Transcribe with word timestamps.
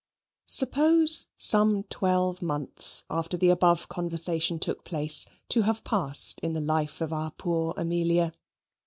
Suppose 0.47 1.27
some 1.37 1.83
twelve 1.83 2.41
months 2.41 3.03
after 3.07 3.37
the 3.37 3.49
above 3.49 3.87
conversation 3.87 4.57
took 4.57 4.83
place 4.83 5.27
to 5.49 5.61
have 5.61 5.83
passed 5.83 6.39
in 6.39 6.53
the 6.53 6.59
life 6.59 7.01
of 7.01 7.13
our 7.13 7.29
poor 7.29 7.75
Amelia. 7.77 8.33